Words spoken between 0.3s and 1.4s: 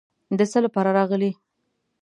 د څه لپاره راغلې.